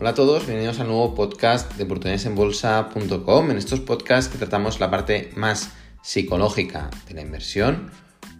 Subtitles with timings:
[0.00, 3.50] Hola a todos, bienvenidos al nuevo podcast de oportunidadesenbolsa.com.
[3.50, 7.90] En estos podcasts que tratamos la parte más psicológica de la inversión,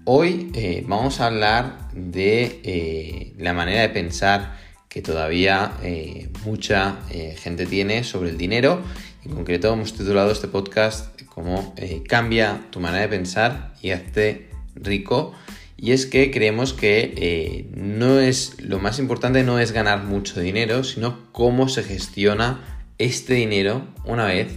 [0.05, 4.57] hoy eh, vamos a hablar de eh, la manera de pensar
[4.89, 8.81] que todavía eh, mucha gente tiene sobre el dinero.
[9.25, 11.75] En concreto hemos titulado este podcast como
[12.09, 15.35] Cambia tu manera de pensar y hazte rico
[15.81, 20.41] y es que creemos que eh, no es lo más importante no es ganar mucho
[20.41, 24.49] dinero, sino cómo se gestiona este dinero una vez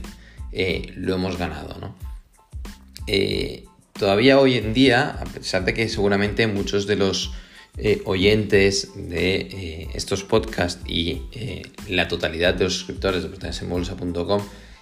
[0.51, 1.79] eh, lo hemos ganado.
[1.79, 1.95] ¿no?
[3.05, 7.33] Eh, todavía hoy en día, a pesar de que seguramente muchos de los
[8.03, 11.21] oyentes de estos podcasts y
[11.87, 14.41] la totalidad de los suscriptores de bolsa.com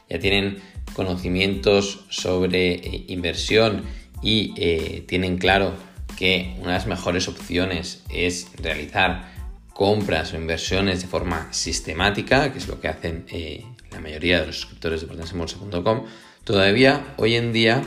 [0.09, 0.57] ya tienen
[0.95, 3.83] conocimientos sobre inversión
[4.23, 5.88] y tienen claro
[6.19, 9.31] que una de las mejores opciones es realizar
[9.73, 14.47] compras o inversiones de forma sistemática, que es lo que hacen eh, la mayoría de
[14.47, 16.07] los suscriptores de portasenbolsa.com,
[16.43, 17.81] todavía hoy en día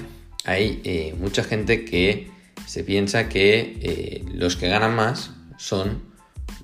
[0.47, 2.30] hay eh, mucha gente que
[2.66, 6.02] se piensa que eh, los que ganan más son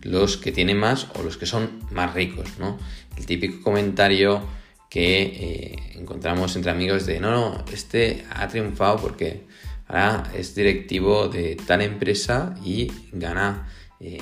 [0.00, 2.78] los que tienen más o los que son más ricos, ¿no?
[3.18, 4.40] El típico comentario
[4.88, 9.44] que encontramos entre amigos de no, no, este ha triunfado porque
[9.88, 13.68] ahora es directivo de tal empresa y gana,
[14.00, 14.20] eh,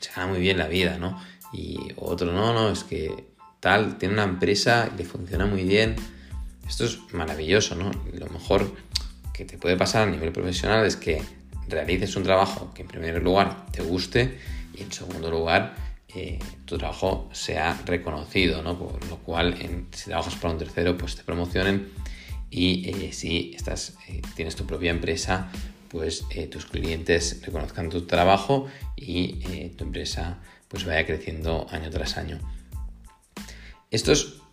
[0.00, 1.20] se gana muy bien la vida, ¿no?
[1.52, 3.28] Y otro, no, no, es que
[3.60, 5.96] tal, tiene una empresa le funciona muy bien.
[6.66, 7.90] Esto es maravilloso, ¿no?
[8.12, 8.74] Lo mejor
[9.32, 11.22] que te puede pasar a nivel profesional es que
[11.68, 14.38] realices un trabajo que en primer lugar te guste
[14.74, 15.74] y en segundo lugar
[16.08, 18.78] eh, tu trabajo sea reconocido, ¿no?
[18.78, 19.56] Por lo cual,
[19.92, 21.88] si trabajas para un tercero, pues te promocionen
[22.54, 25.50] y eh, si estás, eh, tienes tu propia empresa,
[25.88, 30.38] pues eh, tus clientes reconozcan tu trabajo y tu empresa
[30.68, 32.38] pues vaya creciendo año tras año.
[33.90, 34.12] Esto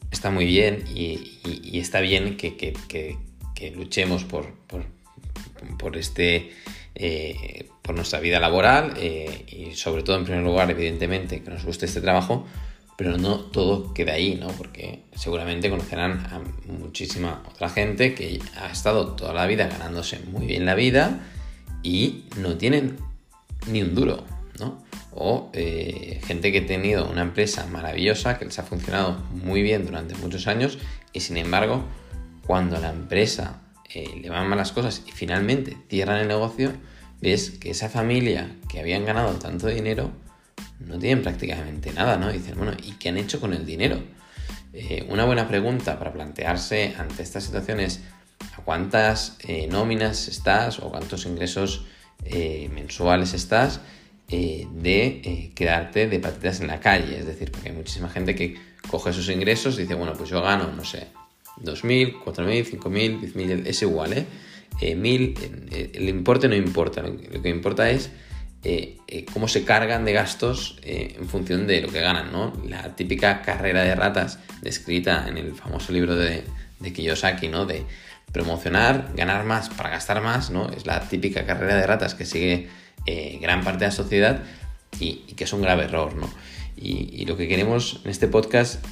[0.10, 4.52] está muy bien y, está bien que, luchemos por,
[5.78, 6.52] por, este,
[7.84, 12.02] por nuestra vida laboral y sobre todo en primer lugar evidentemente que nos guste este
[12.02, 12.48] trabajo,
[12.98, 14.48] pero no todo queda ahí, ¿no?
[14.50, 16.42] Porque seguramente conocerán a
[16.72, 21.20] muchísima otra gente que ha estado toda la vida ganándose muy bien la vida
[21.84, 22.98] y no tienen
[23.68, 24.24] ni un duro,
[24.60, 24.84] ¿no?
[25.14, 29.86] O eh, gente que ha tenido una empresa maravillosa que les ha funcionado muy bien
[29.86, 30.78] durante muchos años
[31.12, 31.84] y sin embargo
[32.46, 33.62] cuando la empresa
[33.94, 36.72] eh, le van malas cosas y finalmente cierran el negocio,
[37.22, 40.12] ves que esa familia que habían ganado tanto dinero
[40.86, 42.32] no tienen prácticamente nada, ¿no?
[42.32, 44.02] dicen, bueno, ¿y qué han hecho con el dinero?
[44.74, 48.02] Eh, una buena pregunta para plantearse ante estas situaciones
[48.58, 51.86] a cuántas eh, nóminas estás o cuántos ingresos
[52.24, 53.82] eh, mensuales estás
[54.30, 57.20] de quedarte de patitas en la calle.
[57.20, 58.56] Es decir, porque hay muchísima gente que
[58.88, 61.08] coge esos ingresos y dice, bueno, pues yo gano, no sé,
[61.62, 64.26] 2.000, 4.000, 5.000, 10.000, es igual, ¿eh?
[64.80, 68.10] 1.000, el importe no importa, lo que importa es
[68.64, 72.54] eh, eh, cómo se cargan de gastos eh, en función de lo que ganan, ¿no?
[72.68, 76.44] La típica carrera de ratas descrita en el famoso libro de,
[76.94, 77.66] Kiyosaki, ¿no?
[77.66, 77.86] De
[78.32, 80.70] promocionar, ganar más para gastar más, ¿no?
[80.70, 82.70] Es la típica carrera de ratas que sigue
[83.42, 84.44] gran parte de la sociedad
[85.00, 86.32] y, que es un grave error, ¿no?
[86.78, 88.86] Y, lo que queremos en este podcast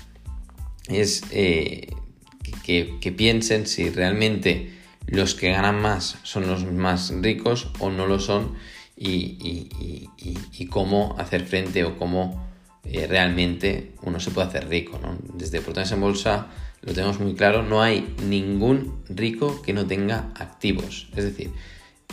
[0.88, 4.74] es que piensen si realmente
[5.06, 8.56] los que ganan más son los más ricos o no lo son
[9.00, 12.48] y, cómo hacer frente o cómo
[12.84, 15.00] eh, realmente uno se puede hacer rico.
[15.34, 16.48] Desde Oportunidades en Bolsa
[16.82, 21.10] lo tenemos muy claro, no hay ningún rico que no tenga activos.
[21.16, 21.52] Es decir,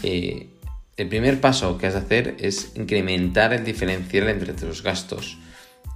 [0.03, 0.49] eh,
[0.97, 5.39] el primer paso que has de hacer es incrementar el diferencial entre tus gastos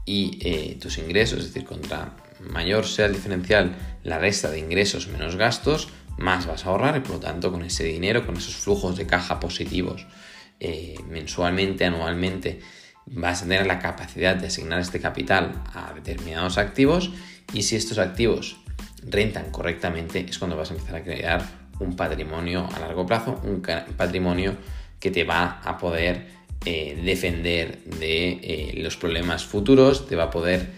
[0.05, 5.09] y eh, tus ingresos, es decir, contra mayor sea el diferencial, la resta de ingresos
[5.09, 8.57] menos gastos, más vas a ahorrar y por lo tanto con ese dinero, con esos
[8.57, 10.07] flujos de caja positivos,
[10.61, 12.61] eh, mensualmente, anualmente,
[13.07, 17.11] vas a tener la capacidad de asignar este capital a determinados activos
[17.55, 18.61] y si estos activos
[19.03, 21.43] rentan correctamente es cuando vas a empezar a crear
[21.81, 23.63] un patrimonio a largo plazo, un
[23.97, 24.55] patrimonio
[25.01, 26.27] que te va a poder
[26.67, 30.69] eh, defender de eh, los problemas futuros, te va a poder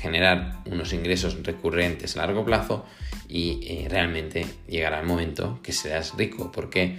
[0.00, 2.86] generar unos ingresos recurrentes a largo plazo
[3.28, 6.50] y realmente llegará el momento que seas rico.
[6.50, 6.98] Porque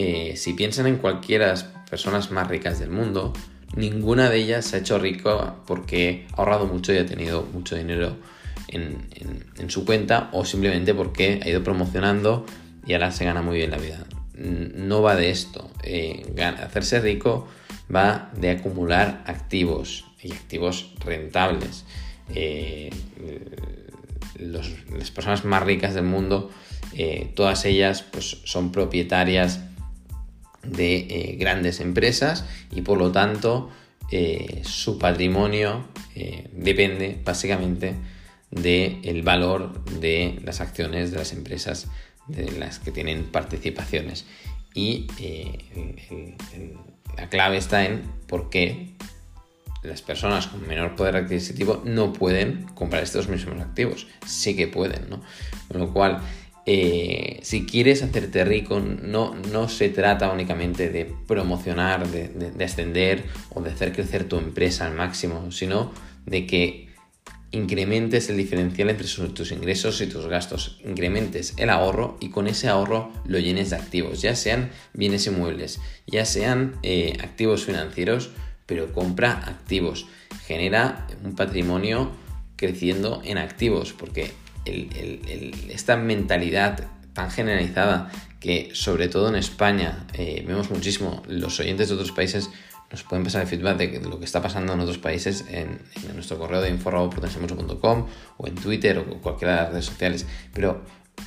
[0.00, 3.32] eh, si piensan en cualquiera de las personas más ricas del mundo,
[3.74, 7.74] ninguna de ellas se ha hecho rico porque ha ahorrado mucho y ha tenido mucho
[7.74, 8.16] dinero
[8.68, 9.08] en,
[9.66, 12.46] su cuenta o simplemente porque ha ido promocionando
[12.86, 14.06] y ahora se gana muy bien la vida.
[14.34, 15.68] No va de esto.
[15.82, 17.48] Eh, hacerse rico
[17.92, 21.84] va de acumular activos y activos rentables.
[22.36, 22.90] eh,
[24.38, 26.52] las personas más ricas del mundo,
[27.34, 29.62] todas ellas pues, son propietarias
[30.62, 33.70] de eh, grandes empresas y por lo tanto
[34.62, 35.86] su patrimonio
[36.52, 37.94] depende básicamente
[38.50, 41.88] del valor de las acciones de las empresas
[42.26, 44.24] de las que tienen participaciones.
[44.72, 45.08] Y
[47.18, 48.94] la clave está en por qué
[49.82, 54.06] las personas con menor poder adquisitivo no pueden comprar estos mismos activos.
[54.26, 55.22] Sí que pueden, ¿no?
[55.68, 56.20] Con lo cual,
[56.70, 63.24] eh, si quieres hacerte rico, no, no se trata únicamente de promocionar, de, de, ascender
[63.50, 65.92] o de hacer crecer tu empresa al máximo, sino
[66.26, 66.88] de que
[67.50, 72.68] incrementes el diferencial entre tus ingresos y tus gastos, incrementes el ahorro y con ese
[72.68, 78.30] ahorro lo llenes de activos, ya sean bienes inmuebles, ya sean eh, activos financieros
[78.68, 80.06] pero compra activos.
[80.46, 82.12] Genera un patrimonio
[82.56, 84.30] creciendo en activos, porque
[85.70, 88.10] esta mentalidad tan generalizada
[88.40, 92.50] que sobre todo en España eh, vemos muchísimo, los oyentes de otros países
[92.90, 95.80] nos pueden pasar el feedback de, lo que está pasando en otros países en,
[96.14, 98.06] nuestro correo de info.potensemucho.com
[98.38, 100.82] o en Twitter o cualquiera de las redes sociales, pero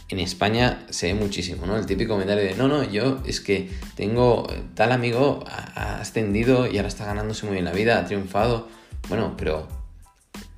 [0.09, 1.77] en España se ve muchísimo, ¿no?
[1.77, 6.77] El típico comentario de, no, no, yo es que tengo tal amigo, ha, ascendido y
[6.77, 8.67] ahora está ganándose muy bien la vida, ha triunfado.
[9.09, 9.67] Bueno, pero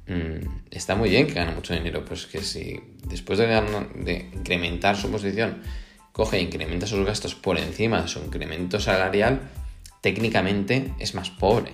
[0.07, 4.97] mm, está muy bien que gane mucho dinero, pero es que si después de, incrementar
[4.97, 5.61] su posición,
[6.11, 9.41] coge e incrementa sus gastos por encima de su incremento salarial,
[10.01, 11.73] técnicamente es más pobre.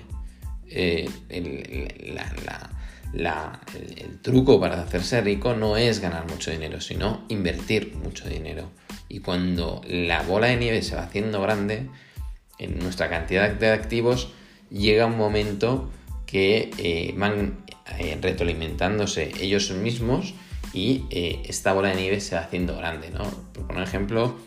[0.67, 2.19] Eh, el,
[4.21, 8.69] truco para hacerse rico no es ganar mucho dinero, sino invertir mucho dinero.
[9.07, 11.87] Y cuando la bola de nieve se va haciendo grande,
[12.59, 14.31] en nuestra cantidad de activos,
[14.69, 15.89] llega un momento
[16.25, 17.63] que eh, van
[17.97, 20.33] eh, retroalimentándose ellos mismos
[20.73, 23.23] y eh, esta bola de nieve se va haciendo grande, ¿no?
[23.53, 24.37] Por un ejemplo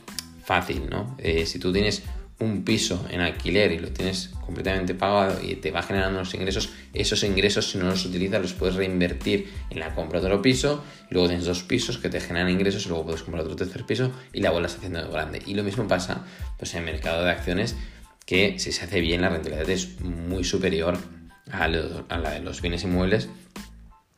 [0.45, 1.17] fácil, ¿no?
[1.47, 2.03] si tú tienes
[2.43, 6.71] un piso en alquiler y lo tienes completamente pagado y te va generando los ingresos,
[6.93, 10.83] esos ingresos si no los utilizas los puedes reinvertir en la compra de otro piso,
[11.11, 13.85] y luego tienes dos pisos que te generan ingresos y luego puedes comprar otro tercer
[13.85, 15.41] piso y la bola haciendo grande.
[15.47, 16.25] Y lo mismo pasa
[16.59, 17.77] pues, en el mercado de acciones
[18.27, 20.99] que si se hace bien la rentabilidad es muy superior
[21.51, 23.29] a, la de los bienes inmuebles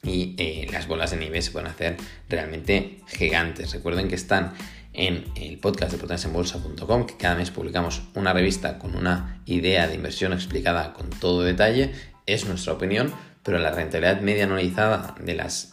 [0.02, 1.96] y eh, las bolas de nieve se pueden hacer
[2.28, 3.72] realmente gigantes.
[3.72, 4.52] Recuerden que están
[4.92, 9.94] en el podcast de potensenbolsa.com, que cada mes publicamos una revista con una idea de
[9.94, 11.92] inversión explicada con todo detalle.
[12.26, 13.12] Es nuestra opinión,
[13.42, 15.72] pero la rentabilidad media anualizada de las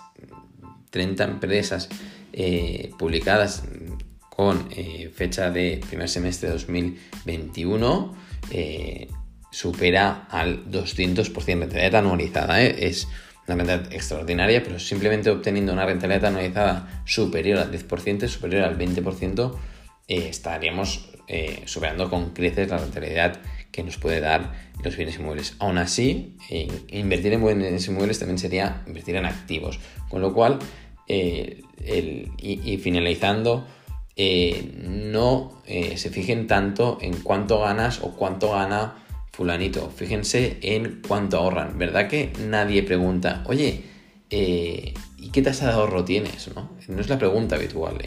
[0.89, 1.89] 30 empresas
[2.33, 3.63] eh, publicadas
[4.29, 8.15] con eh, fecha de primer semestre de 2021
[8.49, 9.07] eh,
[9.51, 12.61] supera al 200% rentabilidad anualizada.
[12.61, 13.07] Es
[13.47, 19.55] una rentabilidad extraordinaria, pero simplemente obteniendo una rentabilidad anualizada superior al 10%, superior al 20%,
[20.07, 23.39] eh, estaríamos eh, superando con creces la rentabilidad
[23.71, 24.53] que nos puede dar
[24.83, 25.55] los bienes inmuebles.
[25.59, 30.59] Aún así, eh, invertir en bienes inmuebles también sería invertir en activos, con lo cual,
[31.07, 33.67] y, finalizando,
[34.87, 38.95] no se fijen tanto en cuánto ganas o cuánto gana
[39.31, 41.77] fulanito, fíjense en cuánto ahorran.
[41.77, 43.83] ¿Verdad que nadie pregunta, oye,
[44.29, 46.49] eh, ¿y qué tasa de ahorro tienes?
[46.55, 47.97] No, es la pregunta habitual.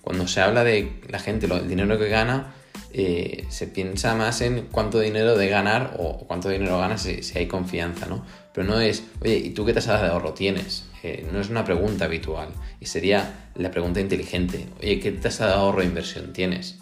[0.00, 2.54] Cuando se habla de la gente, el dinero que gana,
[2.90, 7.46] eh, se piensa más en cuánto dinero de ganar o cuánto dinero ganas si, hay
[7.46, 8.24] confianza, ¿no?
[8.54, 10.86] Pero no es, oye, ¿y tú qué tasa de ahorro tienes?
[11.02, 12.48] Eh, no es una pregunta habitual
[12.80, 16.78] y sería la pregunta inteligente, oye, ¿qué tasa de ahorro e inversión tienes?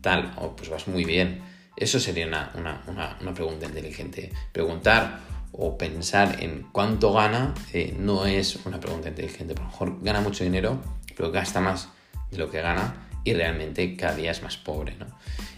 [0.00, 1.51] Tal, oh, pues vas muy bien.
[1.82, 4.30] Eso sería una, pregunta inteligente.
[4.52, 5.18] Preguntar
[5.50, 9.54] o pensar en cuánto gana eh, no es una pregunta inteligente.
[9.54, 10.80] A lo mejor gana mucho dinero,
[11.16, 11.88] pero gasta más
[12.30, 14.94] de lo que gana y realmente cada día es más pobre.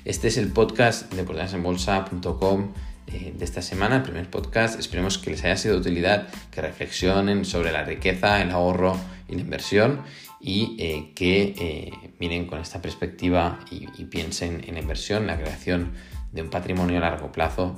[0.07, 2.73] Este es el podcast de portalesenbolsa.com
[3.09, 4.81] eh, de esta semana, el primer podcast.
[4.81, 8.97] Esperemos que les haya sido de utilidad, que reflexionen sobre la riqueza, el ahorro
[9.28, 10.00] y la inversión
[10.40, 15.93] y eh, que miren con esta perspectiva y, piensen en la inversión, la creación
[16.34, 17.74] de un patrimonio a largo plazo.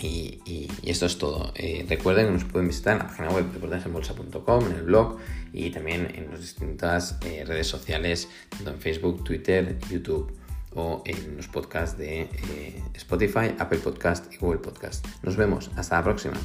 [0.00, 1.52] Y, esto es todo.
[1.56, 5.16] Eh, recuerden que nos pueden visitar en la página web de en el blog
[5.52, 10.32] y también en las distintas redes sociales, tanto en Facebook, Twitter, YouTube
[10.74, 12.28] o en los podcasts de
[12.94, 15.06] Spotify, Apple Podcast y Google Podcast.
[15.22, 15.70] Nos vemos.
[15.76, 16.36] Hasta la próxima.